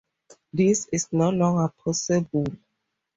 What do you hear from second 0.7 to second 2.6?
is no longer possible.